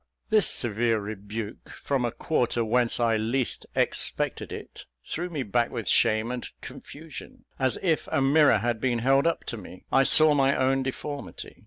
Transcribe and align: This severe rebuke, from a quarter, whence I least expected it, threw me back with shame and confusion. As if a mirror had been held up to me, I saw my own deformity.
This 0.31 0.47
severe 0.47 0.99
rebuke, 0.99 1.69
from 1.69 2.05
a 2.05 2.11
quarter, 2.11 2.65
whence 2.65 2.99
I 2.99 3.17
least 3.17 3.67
expected 3.75 4.51
it, 4.51 4.85
threw 5.05 5.29
me 5.29 5.43
back 5.43 5.69
with 5.69 5.87
shame 5.87 6.31
and 6.31 6.43
confusion. 6.59 7.45
As 7.59 7.77
if 7.83 8.07
a 8.11 8.19
mirror 8.19 8.57
had 8.57 8.81
been 8.81 8.97
held 8.97 9.27
up 9.27 9.43
to 9.43 9.57
me, 9.57 9.85
I 9.91 10.01
saw 10.01 10.33
my 10.33 10.55
own 10.57 10.81
deformity. 10.81 11.57